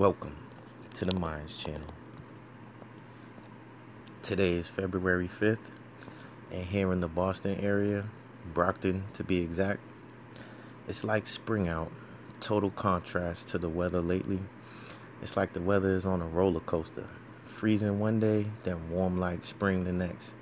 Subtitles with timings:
[0.00, 0.34] Welcome
[0.94, 1.86] to the Minds channel.
[4.22, 5.58] Today is February 5th,
[6.50, 8.06] and here in the Boston area,
[8.54, 9.80] Brockton to be exact,
[10.88, 11.92] it's like spring out.
[12.40, 14.40] Total contrast to the weather lately.
[15.20, 17.06] It's like the weather is on a roller coaster.
[17.44, 20.32] Freezing one day, then warm like spring the next.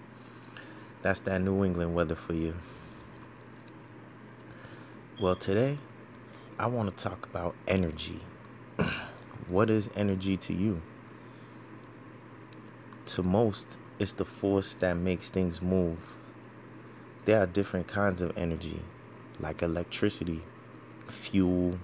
[1.03, 2.55] That's that New England weather for you.
[5.21, 5.79] Well, today,
[6.61, 8.21] I want to talk about energy.
[9.49, 10.83] What is energy to you?
[13.07, 15.99] To most, it's the force that makes things move.
[17.25, 18.81] There are different kinds of energy,
[19.41, 20.43] like electricity,
[21.07, 21.79] fuel,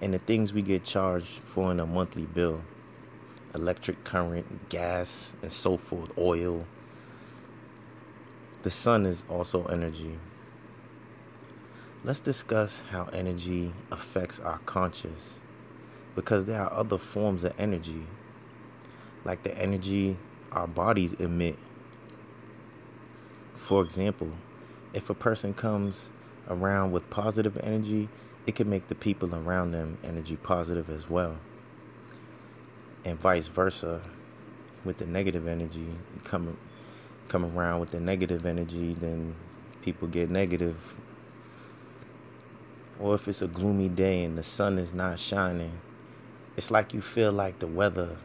[0.00, 2.62] and the things we get charged for in a monthly bill
[3.54, 6.66] electric current, gas, and so forth, oil.
[8.62, 10.18] The sun is also energy.
[12.04, 15.38] Let's discuss how energy affects our conscious
[16.18, 18.04] because there are other forms of energy,
[19.24, 20.16] like the energy
[20.50, 21.56] our bodies emit.
[23.54, 24.28] For example,
[24.94, 26.10] if a person comes
[26.48, 28.08] around with positive energy,
[28.48, 31.36] it can make the people around them energy positive as well.
[33.04, 34.02] And vice versa,
[34.84, 35.86] with the negative energy,
[36.24, 36.58] come
[37.28, 39.36] come around with the negative energy, then
[39.82, 40.96] people get negative.
[42.98, 45.70] Or if it's a gloomy day and the sun is not shining,
[46.58, 48.16] it's like you feel like the weather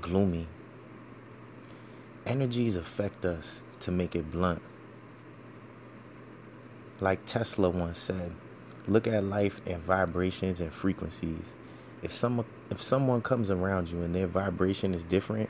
[0.00, 0.48] gloomy.
[2.26, 4.60] Energies affect us to make it blunt.
[6.98, 8.34] Like Tesla once said,
[8.88, 11.54] look at life in vibrations and frequencies.
[12.02, 15.48] If someone if someone comes around you and their vibration is different,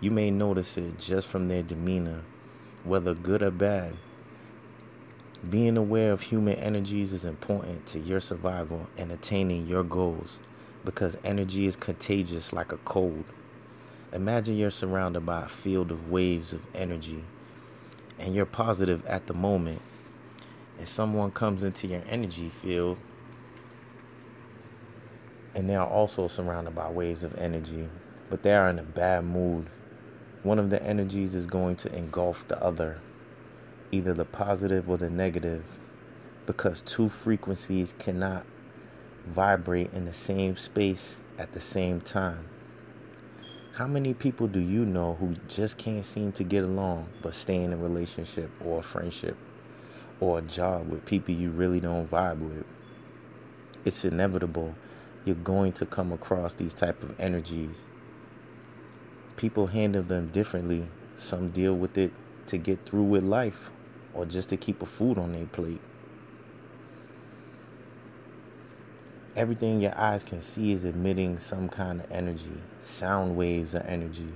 [0.00, 2.24] you may notice it just from their demeanor,
[2.82, 3.94] whether good or bad.
[5.48, 10.40] Being aware of human energies is important to your survival and attaining your goals
[10.86, 13.24] because energy is contagious like a cold.
[14.12, 17.22] Imagine you're surrounded by a field of waves of energy
[18.18, 19.82] and you're positive at the moment,
[20.78, 22.96] and someone comes into your energy field
[25.54, 27.88] and they are also surrounded by waves of energy,
[28.30, 29.66] but they are in a bad mood.
[30.44, 33.00] One of the energies is going to engulf the other,
[33.90, 35.64] either the positive or the negative,
[36.46, 38.46] because two frequencies cannot
[39.26, 42.48] vibrate in the same space at the same time.
[43.72, 47.62] How many people do you know who just can't seem to get along but stay
[47.62, 49.36] in a relationship or a friendship
[50.20, 52.64] or a job with people you really don't vibe with?
[53.84, 54.74] It's inevitable.
[55.24, 57.84] You're going to come across these type of energies.
[59.36, 60.88] People handle them differently.
[61.16, 62.12] Some deal with it
[62.46, 63.72] to get through with life
[64.14, 65.80] or just to keep a food on their plate.
[69.36, 74.32] Everything your eyes can see is emitting some kind of energy, sound waves of energy.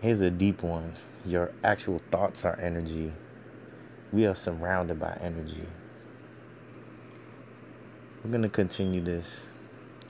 [0.00, 0.92] Here's a deep one
[1.24, 3.12] your actual thoughts are energy.
[4.12, 5.66] We are surrounded by energy.
[8.22, 9.46] We're going to continue this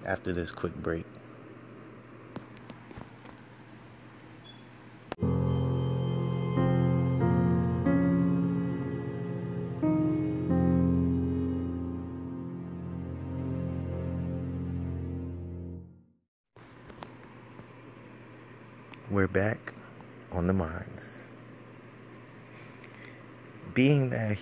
[0.04, 1.05] after this quick break.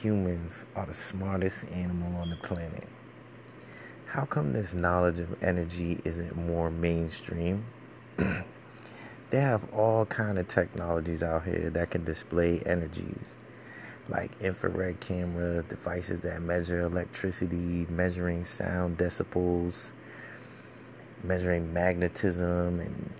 [0.04, 2.86] Humans are the smartest animal on the planet,
[4.04, 7.64] how come this knowledge of energy isn't more mainstream?
[9.30, 13.38] they have all kind of technologies out here that can display energies
[14.10, 19.94] like infrared cameras, devices that measure electricity, measuring sound decibels,
[21.22, 23.10] measuring magnetism and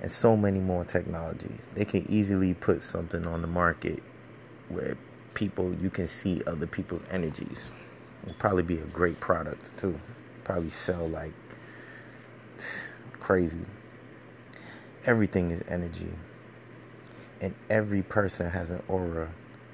[0.00, 1.70] and so many more technologies.
[1.74, 4.02] They can easily put something on the market
[4.70, 4.96] where
[5.34, 7.68] people you can see other people's energies.
[8.22, 9.98] It'll probably be a great product too.
[10.44, 11.32] Probably sell like
[13.20, 13.60] crazy.
[15.06, 16.10] Everything is energy.
[17.40, 19.30] And every person has an aura,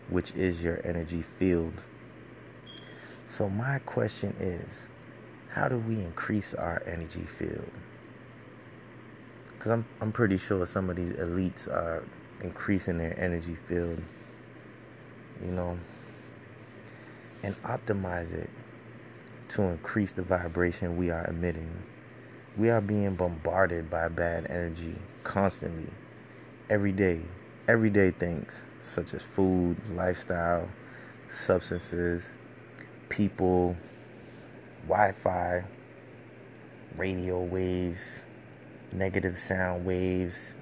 [0.08, 1.74] which is your energy field.
[3.26, 4.86] So, my question is
[5.50, 7.70] how do we increase our energy field?
[9.66, 12.04] because I'm I'm pretty sure some of these elites are
[12.40, 14.00] increasing their energy field,
[15.44, 15.78] you know,
[17.42, 18.50] and optimize it
[19.48, 21.70] to increase the vibration we are emitting.
[22.56, 25.92] We are being bombarded by bad energy constantly,
[26.70, 27.20] every day,
[27.68, 30.68] everyday things such as food, lifestyle,
[31.28, 32.34] substances,
[33.08, 33.76] people,
[34.88, 35.64] Wi Fi,
[36.96, 38.24] radio waves,
[38.92, 40.54] negative sound waves,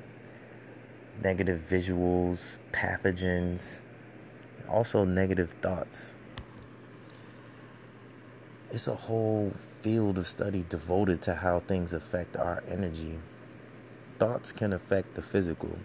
[1.23, 3.83] negative visuals, pathogens,
[4.69, 6.15] also negative thoughts.
[8.71, 9.53] It's a whole
[9.83, 13.19] field of study devoted to how things affect our energy.
[14.19, 15.79] Thoughts can affect the physical.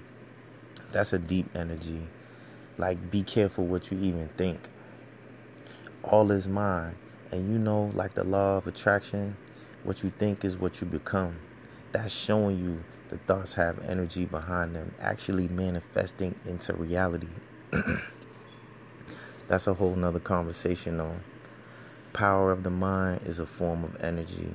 [0.91, 2.07] That's a deep energy.
[2.77, 4.69] Like, be careful what you even think.
[6.03, 6.95] All is mind.
[7.31, 9.37] And you know, like the law of attraction,
[9.83, 11.37] what you think is what you become.
[11.91, 17.27] That's showing you the thoughts have energy behind them, actually manifesting into reality.
[19.49, 21.15] That's a whole nother conversation, though.
[22.13, 24.49] Power of the mind is a form of energy,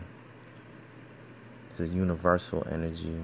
[1.69, 3.19] it's a universal energy.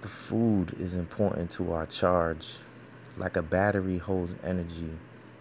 [0.00, 2.56] The food is important to our charge.
[3.16, 4.90] Like a battery holds energy.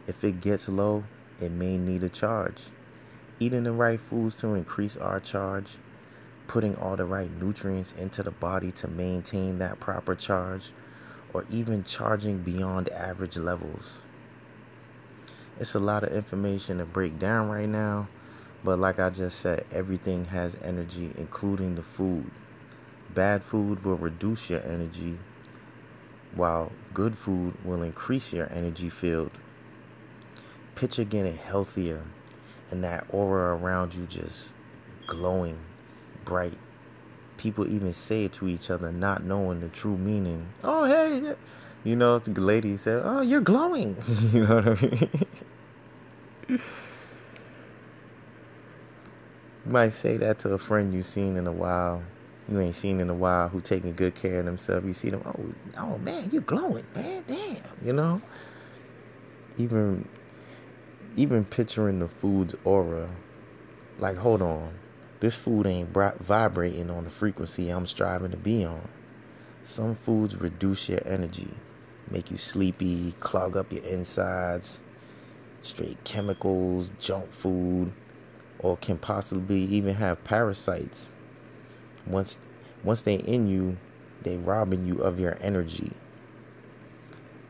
[0.05, 1.05] If it gets low,
[1.41, 2.61] it may need a charge.
[3.39, 5.77] Eating the right foods to increase our charge,
[6.47, 10.73] putting all the right nutrients into the body to maintain that proper charge,
[11.33, 13.93] or even charging beyond average levels.
[15.59, 18.07] It's a lot of information to break down right now,
[18.63, 22.31] but like I just said, everything has energy, including the food.
[23.13, 25.17] Bad food will reduce your energy,
[26.33, 29.31] while good food will increase your energy field.
[30.75, 32.03] Picture getting healthier
[32.71, 34.53] and that aura around you just
[35.07, 35.57] glowing
[36.23, 36.57] bright.
[37.39, 40.45] People even say it to each other, not knowing the true meaning.
[40.63, 41.35] Oh, hey,
[41.83, 43.97] you know, the lady said, "Oh, you're glowing."
[44.31, 45.09] you know what I mean?
[46.49, 46.59] you
[49.65, 52.03] might say that to a friend you've seen in a while
[52.51, 54.85] you ain't seen in a while who taking good care of themselves.
[54.85, 58.21] You see them, oh, oh man, you're glowing, man, damn, you know.
[59.57, 60.07] Even,
[61.15, 63.09] even picturing the food's aura,
[63.99, 64.73] like, hold on,
[65.19, 68.87] this food ain't vibrating on the frequency I'm striving to be on.
[69.63, 71.49] Some foods reduce your energy,
[72.09, 74.81] make you sleepy, clog up your insides,
[75.61, 77.91] straight chemicals, junk food,
[78.59, 81.07] or can possibly even have parasites
[82.09, 82.39] once
[82.83, 83.77] once they in you,
[84.21, 85.91] they're robbing you of your energy.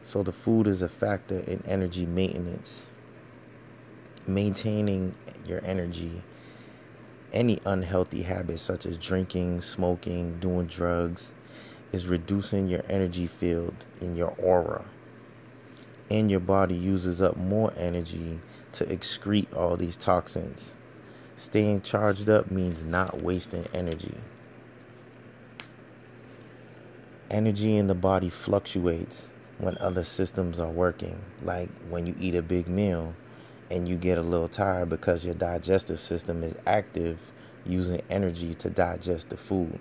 [0.01, 2.87] So the food is a factor in energy maintenance.
[4.25, 5.15] Maintaining
[5.47, 6.23] your energy.
[7.31, 11.33] Any unhealthy habits such as drinking, smoking, doing drugs
[11.91, 14.85] is reducing your energy field in your aura.
[16.09, 18.39] And your body uses up more energy
[18.73, 20.73] to excrete all these toxins.
[21.35, 24.15] Staying charged up means not wasting energy
[27.29, 31.19] energy in the body fluctuates when other systems are working.
[31.43, 33.13] Like when you eat a big meal
[33.69, 37.19] and you get a little tired because your digestive system is active
[37.65, 39.79] using energy to digest the food.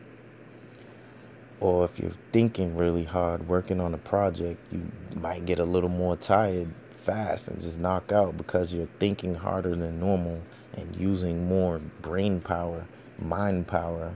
[1.60, 4.86] Or if you're thinking really hard, working on a project, you
[5.16, 9.74] might get a little more tired fast and just knock out because you're thinking harder
[9.74, 10.40] than normal
[10.76, 12.86] and using more brain power,
[13.18, 14.14] mind power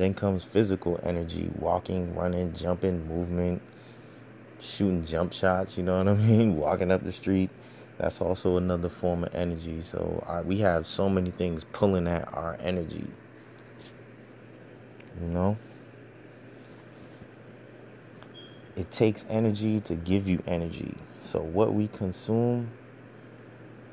[0.00, 3.60] then comes physical energy walking, running, jumping, movement,
[4.58, 6.56] shooting jump shots, you know what I mean?
[6.58, 7.50] Walking up the street.
[8.00, 9.82] That's also another form of energy.
[9.82, 13.06] So we have so many things pulling at our energy.
[15.20, 15.58] You know?
[18.74, 20.94] It takes energy to give you energy.
[21.20, 22.70] So what we consume,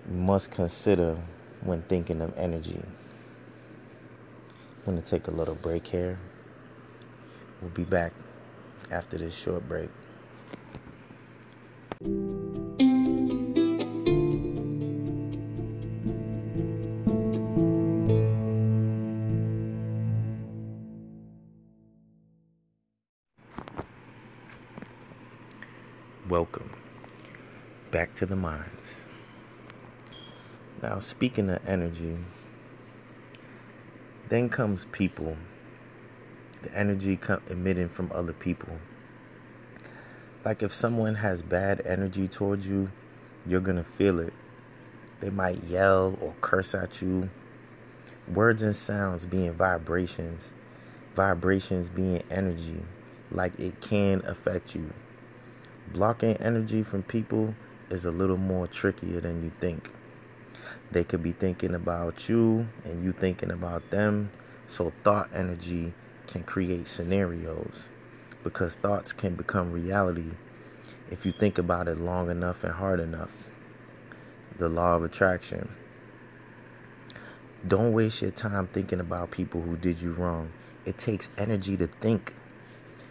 [0.10, 1.18] we must consider
[1.60, 2.80] when thinking of energy.
[4.78, 6.18] I'm going to take a little break here.
[7.62, 8.14] We'll be back
[8.90, 9.90] after this short break.
[28.18, 29.00] To the minds.
[30.82, 32.18] Now, speaking of energy,
[34.28, 35.38] then comes people,
[36.64, 37.20] the energy
[37.50, 38.74] emitting from other people.
[40.44, 42.92] Like if someone has bad energy towards you,
[43.46, 44.34] you're going to feel it.
[45.20, 47.30] They might yell or curse at you.
[48.34, 50.54] Words and sounds being vibrations,
[51.16, 52.82] vibrations being energy,
[53.30, 54.92] like it can affect you.
[55.94, 57.54] Blocking energy from people
[57.90, 59.92] is a little more trickier than you think.
[60.92, 64.32] They could be thinking about you and you thinking about them.
[64.68, 65.94] So, thought energy
[66.28, 67.88] can create scenarios
[68.44, 70.32] because thoughts can become reality
[71.10, 73.32] if you think about it long enough and hard enough.
[74.58, 75.70] The law of attraction.
[77.68, 80.52] Don't waste your time thinking about people who did you wrong.
[80.86, 82.34] It takes energy to think,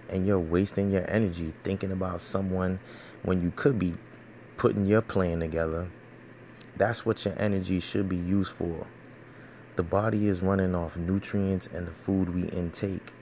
[0.09, 2.79] and you're wasting your energy thinking about someone
[3.23, 3.95] when you could be
[4.57, 5.89] putting your plan together.
[6.77, 8.87] That's what your energy should be used for.
[9.77, 13.13] The body is running off nutrients and the food we intake,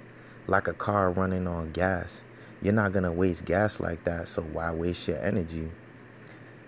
[0.46, 2.22] like a car running on gas.
[2.62, 5.68] You're not going to waste gas like that, so why waste your energy?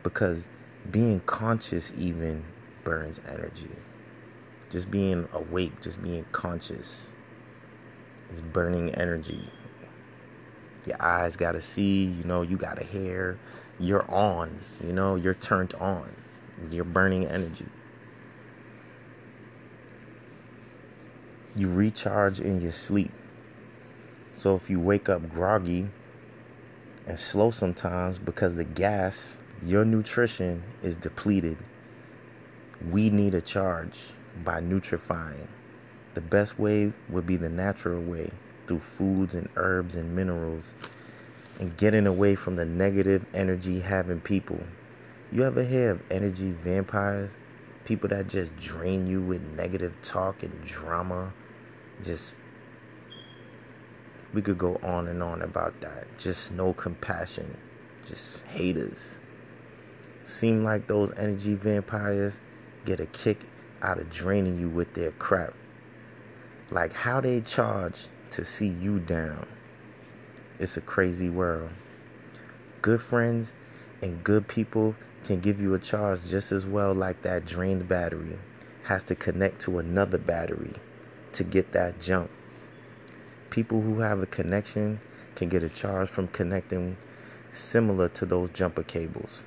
[0.03, 0.49] Because
[0.91, 2.45] being conscious even
[2.85, 3.71] burns energy.
[4.71, 7.13] Just being awake, just being conscious
[8.31, 9.49] is burning energy.
[10.87, 13.39] Your eyes got to see, you know, you got to hear.
[13.79, 16.15] You're on, you know, you're turned on.
[16.71, 17.67] You're burning energy.
[21.57, 23.11] you recharge in your sleep.
[24.35, 25.89] So if you wake up groggy
[27.07, 31.57] and slow sometimes because the gas, your nutrition is depleted,
[32.91, 33.99] we need a charge
[34.45, 35.49] by nutrifying.
[36.13, 38.31] The best way would be the natural way
[38.67, 40.75] through foods and herbs and minerals
[41.59, 44.61] and getting away from the negative energy having people.
[45.33, 47.39] You ever hear of energy vampires?
[47.85, 51.33] People that just drain you with negative talk and drama
[52.03, 52.35] just
[54.33, 56.07] we could go on and on about that.
[56.19, 57.57] Just no compassion.
[58.05, 59.19] Just haters.
[60.25, 62.41] Seem like those energy vampires
[62.85, 63.45] get a kick
[63.83, 65.55] out of draining you with their crap.
[66.71, 69.47] Like how they charge to see you down.
[70.59, 71.71] It's a crazy world.
[72.81, 73.55] Good friends
[74.01, 74.95] and good people
[75.25, 78.39] can give you a charge just as well like that drained battery
[78.85, 80.73] has to connect to another battery
[81.33, 82.31] to get that jump.
[83.51, 85.01] People who have a connection
[85.35, 86.97] can get a charge from connecting
[87.51, 89.43] similar to those jumper cables.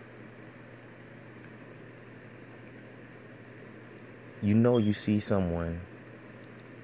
[4.42, 5.82] You know, you see someone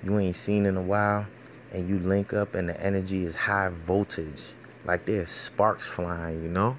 [0.04, 1.28] you ain't seen in a while,
[1.72, 4.44] and you link up, and the energy is high voltage,
[4.86, 6.78] like there's sparks flying, you know?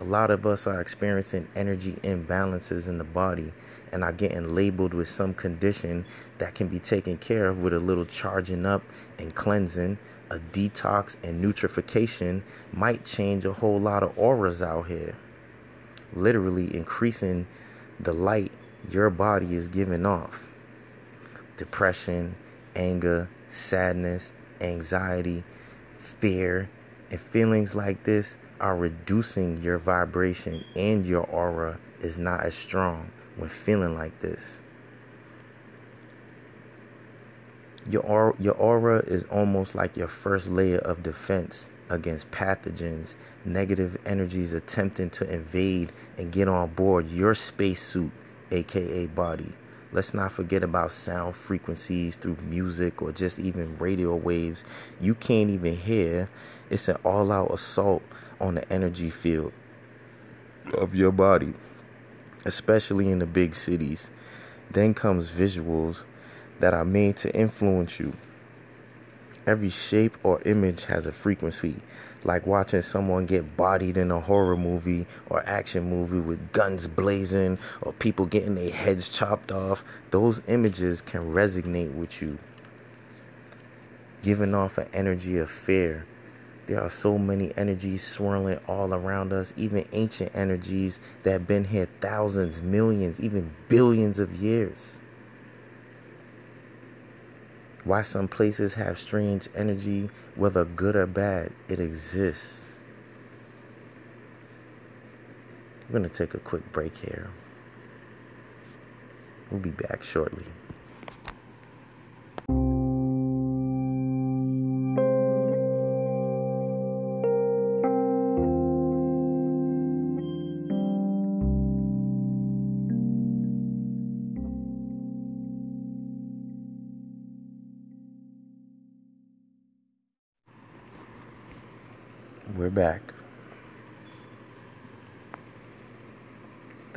[0.00, 3.52] A lot of us are experiencing energy imbalances in the body
[3.92, 6.06] and are getting labeled with some condition
[6.38, 8.82] that can be taken care of with a little charging up
[9.18, 9.98] and cleansing.
[10.30, 15.14] A detox and nutrification might change a whole lot of auras out here,
[16.14, 17.46] literally increasing
[17.98, 18.52] the light
[18.90, 20.48] your body is giving off.
[21.56, 22.34] Depression,
[22.76, 25.42] anger, sadness, anxiety,
[25.98, 26.68] fear,
[27.10, 33.10] and feelings like this are reducing your vibration and your aura is not as strong
[33.36, 34.58] when feeling like this.
[37.88, 45.10] Your aura, is almost like your first layer of defense against pathogens, negative energies attempting
[45.10, 48.12] to invade and get on board your spacesuit,
[48.50, 49.52] aka body.
[49.92, 54.62] Let's not forget about sound frequencies through music or just even radio waves
[55.00, 56.28] you can't even hear.
[56.70, 58.02] It's an all out assault
[58.40, 59.52] on the energy field
[60.74, 61.54] of your body,
[62.46, 64.10] especially in the big cities.
[64.70, 66.04] Then comes visuals
[66.60, 68.12] that are made to influence you.
[69.50, 71.74] Every shape or image has a frequency,
[72.22, 77.58] like watching someone get bodied in a horror movie or action movie with guns blazing
[77.82, 79.82] or people getting their heads chopped off.
[80.12, 82.38] Those images can resonate with you,
[84.22, 86.06] giving off an energy of fear
[86.68, 91.64] there are so many energies swirling all around us, even ancient energies that have been
[91.64, 95.00] here thousands, millions, even billions of years.
[97.84, 102.72] Why some places have strange energy, whether good or bad, it exists.
[105.88, 107.28] We're going to take a quick break here.
[109.50, 110.44] We'll be back shortly.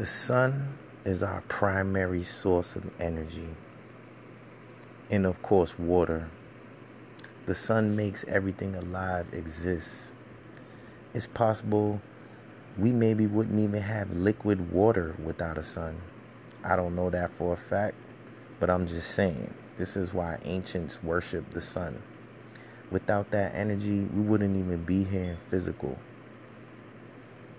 [0.03, 3.47] The sun is our primary source of energy,
[5.09, 6.29] and of course, water.
[7.45, 10.11] The sun makes everything alive exist.
[11.13, 12.01] It's possible
[12.77, 16.01] we maybe wouldn't even have liquid water without a sun.
[16.65, 17.95] I don't know that for a fact,
[18.59, 19.53] but I'm just saying.
[19.77, 22.03] This is why ancients worshiped the sun.
[22.91, 25.97] Without that energy, we wouldn't even be here in physical.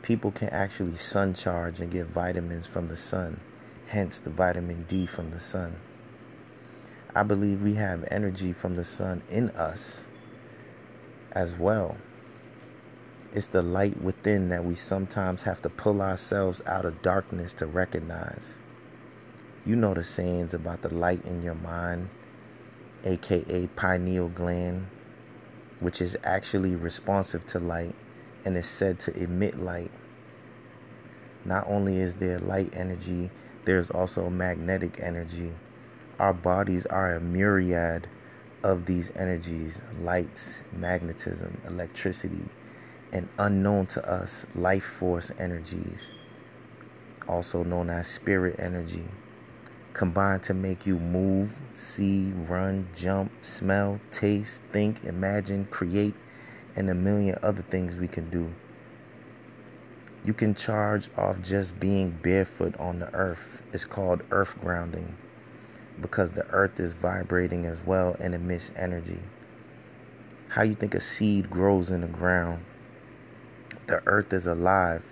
[0.04, 3.40] People can actually sun charge and get vitamins from the sun.
[3.86, 5.76] hence the vitamin D from the sun.
[7.14, 10.04] I believe we have energy from the sun in us
[11.32, 11.96] as well.
[13.32, 17.66] It's the light within that we sometimes have to pull ourselves out of darkness to
[17.66, 18.58] recognize.
[19.64, 22.10] You know the sayings about the light in your mind,
[23.04, 24.86] aka pineal gland,
[25.80, 27.94] which is actually responsive to light
[28.44, 29.90] and is said to emit light.
[31.44, 33.30] Not only is there light energy,
[33.64, 35.52] there's also magnetic energy.
[36.18, 38.08] Our bodies are a myriad
[38.62, 42.44] of these energies lights, magnetism, electricity,
[43.12, 46.12] and unknown to us life force energies,
[47.28, 49.04] also known as spirit energy,
[49.92, 56.14] combined to make you move, see, run, jump, smell, taste, think, imagine, create,
[56.76, 58.52] and a million other things we can do.
[60.24, 63.62] You can charge off just being barefoot on the earth.
[63.72, 65.14] It's called earth grounding
[66.00, 69.20] because the earth is vibrating as well and emits energy.
[70.48, 72.64] How you think a seed grows in the ground?
[73.86, 75.04] The earth is alive.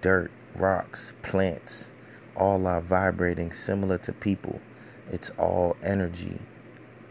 [0.00, 1.90] Dirt, rocks, plants,
[2.36, 4.60] all are vibrating similar to people.
[5.10, 6.38] It's all energy.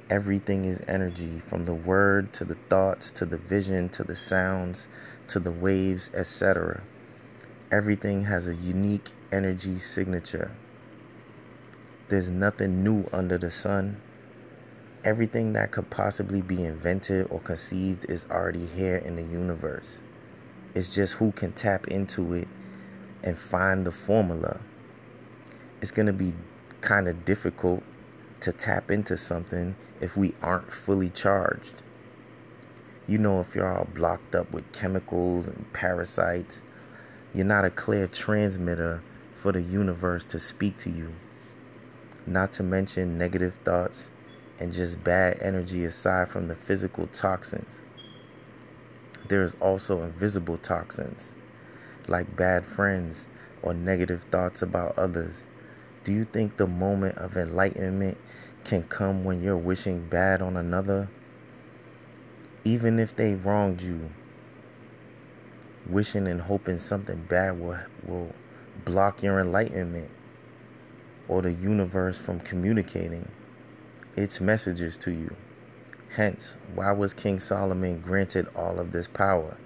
[0.10, 4.90] Everything is energy from the word to the thoughts to the vision to the sounds
[5.28, 6.84] to the waves, etc.
[7.72, 10.52] Everything has a unique energy signature.
[12.10, 14.02] There's nothing new under the sun.
[15.04, 20.02] Everything that could possibly be invented or conceived is already here in the universe.
[20.76, 22.48] It's just who can tap into it
[23.24, 24.60] and find the formula.
[25.82, 26.34] It's going to be
[26.82, 27.84] kind of difficult
[28.44, 31.82] to tap into something if we aren't fully charged.
[33.08, 36.64] You know, if you're all blocked up with chemicals and parasites,
[37.34, 39.02] you're not a clear transmitter
[39.34, 41.12] for the universe to speak to you.
[42.26, 44.12] Not to mention negative thoughts
[44.60, 47.82] and just bad energy aside from the physical toxins.
[49.28, 51.36] There is also invisible toxins
[52.08, 53.28] like bad friends
[53.62, 55.46] or negative thoughts about others.
[56.04, 58.18] Do you think the moment of enlightenment
[58.66, 61.08] can come when you're wishing bad on another?
[62.66, 64.10] Even if they wronged you,
[65.88, 68.34] wishing and hoping something bad will, will
[68.84, 70.10] block your enlightenment
[71.30, 73.28] or the universe from communicating
[74.18, 75.34] its messages to you.
[76.16, 79.58] Hence, why was King Solomon granted all of this power?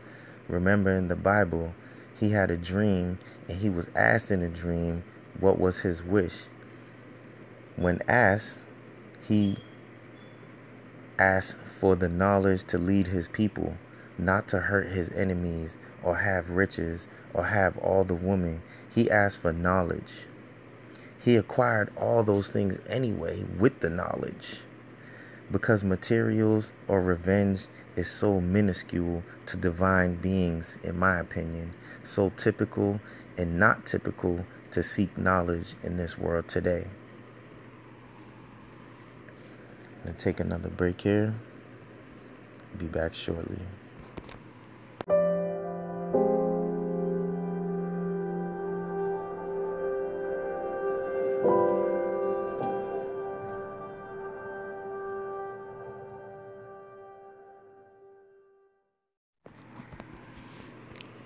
[0.47, 1.73] Remember in the Bible,
[2.19, 5.03] he had a dream and he was asked in a dream
[5.39, 6.47] what was his wish.
[7.75, 8.59] When asked,
[9.27, 9.57] he
[11.19, 13.77] asked for the knowledge to lead his people
[14.17, 18.61] not to hurt his enemies or have riches or have all the women.
[18.93, 20.25] He asked for knowledge.
[21.19, 24.61] He acquired all those things anyway with the knowledge.
[25.51, 31.73] Because materials or revenge is so minuscule to divine beings, in my opinion,
[32.03, 32.99] so typical
[33.37, 36.85] and not typical to seek knowledge in this world today.
[39.97, 41.33] I'm going to take another break here.
[42.77, 43.59] Be back shortly.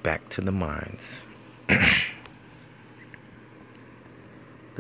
[0.04, 1.31] back to the Minds.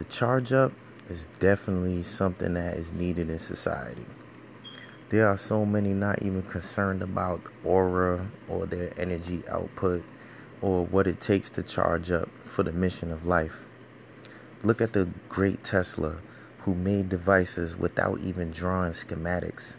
[0.01, 0.73] The charge up
[1.09, 4.03] is definitely something that is needed in society.
[5.09, 10.03] There are so many not even concerned about aura or their energy output
[10.59, 13.69] or what it takes to charge up for the mission of life.
[14.63, 16.15] Look at the great Tesla
[16.61, 19.75] who made devices without even drawing schematics,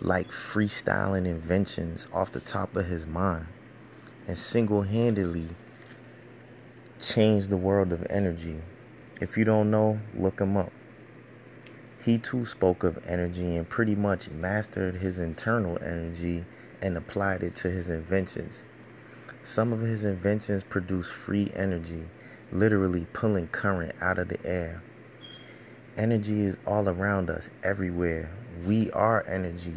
[0.00, 3.46] like freestyling inventions off the top of his mind
[4.28, 5.48] and single handedly
[7.00, 8.60] changed the world of energy.
[9.20, 10.72] If you don't know, look him up.
[12.02, 16.46] He too spoke of energy and pretty much mastered his internal energy
[16.80, 18.64] and applied it to his inventions.
[19.42, 22.04] Some of his inventions produce free energy,
[22.50, 24.82] literally pulling current out of the air.
[25.98, 28.30] Energy is all around us, everywhere.
[28.64, 29.76] We are energy,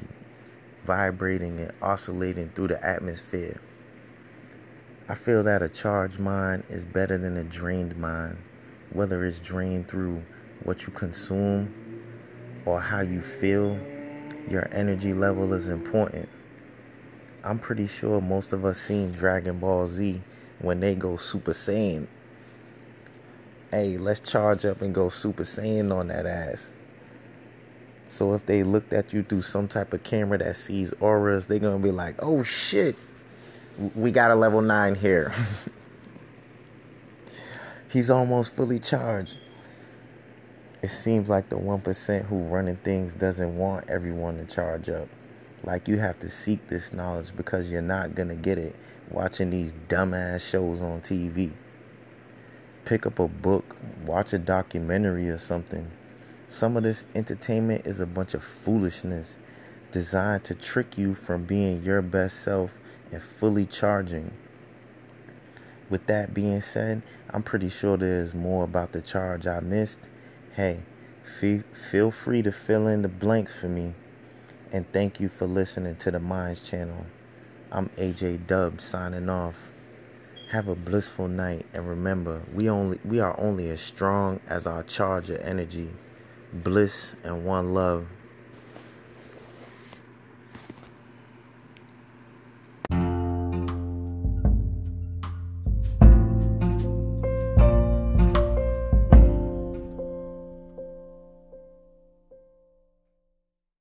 [0.84, 3.60] vibrating and oscillating through the atmosphere.
[5.10, 8.38] I feel that a charged mind is better than a drained mind,
[8.94, 10.22] whether it's drained through
[10.64, 11.74] what you consume
[12.66, 13.78] or how you feel.
[14.50, 16.30] Your energy level is important.
[17.44, 20.22] I'm pretty sure most of us seen Dragon Ball Z
[20.60, 22.08] when they go Super Saiyan.
[23.72, 26.76] hey, let's charge up and go Super Saiyan on that ass.
[28.08, 31.60] So if they looked at you through some type of camera that sees auras, they're
[31.60, 32.96] gonna be like, oh shit,
[33.96, 35.34] we got a level nine here.
[37.94, 39.38] He's almost fully charged.
[40.82, 45.08] It seems like the 1% who running things doesn't want everyone to charge up.
[45.64, 48.76] Like you have to seek this knowledge because you're not gonna get it
[49.12, 51.52] watching these dumbass shows on TV.
[52.84, 53.76] Pick up a book,
[54.08, 55.86] watch a documentary or something.
[56.48, 59.38] Some of this entertainment is a bunch of foolishness
[59.92, 62.76] designed to trick you from being your best self
[63.12, 64.32] and fully charging.
[65.94, 70.10] With that being said, I'm pretty sure there's more about the charge I missed.
[70.56, 70.80] Hey,
[71.32, 73.94] feel free to fill in the blanks for me.
[74.72, 77.06] And thank you for listening to the Minds channel.
[77.72, 79.72] I'm AJ Dub signing off.
[80.50, 84.82] Have a blissful night and remember, we only we are only as strong as our
[84.82, 85.92] charge of energy.
[86.52, 88.08] Bliss and one love.